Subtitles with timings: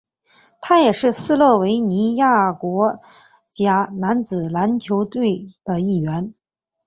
[0.61, 2.97] 他也是斯洛维尼亚国
[3.51, 6.33] 家男子篮球队的一员。